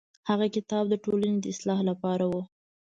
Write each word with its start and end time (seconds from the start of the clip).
هغه 0.29 0.45
کتاب 0.55 0.83
د 0.89 0.93
ټولنې 1.03 1.37
د 1.41 1.45
اصلاح 1.53 1.79
لپاره 1.89 2.25
و. 2.31 2.33